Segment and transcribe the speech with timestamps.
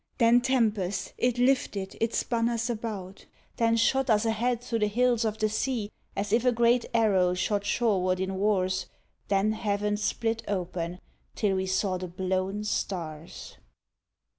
[0.17, 1.13] Then tempest!
[1.19, 5.47] It lifted, it spun us about, Then shot us ahead through the hills of the
[5.47, 8.87] sea As if a great arrow shot shoreward in wars
[9.27, 10.99] Then heaven split open
[11.35, 13.57] till we saw the blown stars.